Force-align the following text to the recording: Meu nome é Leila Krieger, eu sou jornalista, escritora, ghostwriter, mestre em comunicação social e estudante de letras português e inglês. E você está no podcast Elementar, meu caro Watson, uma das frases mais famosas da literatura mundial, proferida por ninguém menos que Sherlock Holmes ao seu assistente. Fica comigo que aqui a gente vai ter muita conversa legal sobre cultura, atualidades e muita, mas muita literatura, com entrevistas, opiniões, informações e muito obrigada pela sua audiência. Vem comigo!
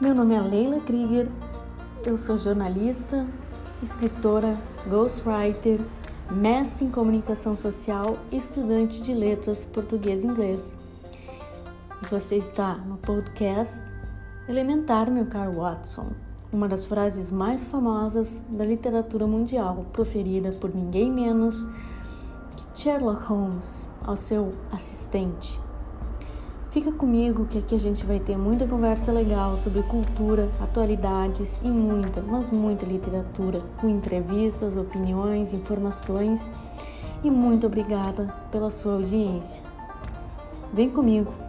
Meu 0.00 0.12
nome 0.12 0.34
é 0.34 0.40
Leila 0.40 0.80
Krieger, 0.80 1.30
eu 2.04 2.16
sou 2.16 2.36
jornalista, 2.36 3.24
escritora, 3.80 4.58
ghostwriter, 4.88 5.78
mestre 6.32 6.84
em 6.84 6.90
comunicação 6.90 7.54
social 7.54 8.18
e 8.32 8.38
estudante 8.38 9.00
de 9.00 9.14
letras 9.14 9.64
português 9.64 10.24
e 10.24 10.26
inglês. 10.26 10.76
E 12.02 12.06
você 12.06 12.36
está 12.36 12.74
no 12.74 12.96
podcast 12.96 13.84
Elementar, 14.48 15.08
meu 15.08 15.26
caro 15.26 15.60
Watson, 15.60 16.08
uma 16.52 16.66
das 16.66 16.84
frases 16.84 17.30
mais 17.30 17.64
famosas 17.64 18.42
da 18.48 18.64
literatura 18.64 19.28
mundial, 19.28 19.86
proferida 19.92 20.50
por 20.50 20.74
ninguém 20.74 21.08
menos 21.08 21.64
que 22.56 22.80
Sherlock 22.80 23.22
Holmes 23.26 23.88
ao 24.02 24.16
seu 24.16 24.52
assistente. 24.72 25.60
Fica 26.74 26.90
comigo 26.90 27.44
que 27.44 27.58
aqui 27.58 27.76
a 27.76 27.78
gente 27.78 28.04
vai 28.04 28.18
ter 28.18 28.36
muita 28.36 28.66
conversa 28.66 29.12
legal 29.12 29.56
sobre 29.56 29.80
cultura, 29.84 30.50
atualidades 30.60 31.60
e 31.62 31.68
muita, 31.68 32.20
mas 32.20 32.50
muita 32.50 32.84
literatura, 32.84 33.62
com 33.80 33.88
entrevistas, 33.88 34.76
opiniões, 34.76 35.52
informações 35.52 36.50
e 37.22 37.30
muito 37.30 37.68
obrigada 37.68 38.26
pela 38.50 38.70
sua 38.70 38.94
audiência. 38.94 39.62
Vem 40.72 40.90
comigo! 40.90 41.43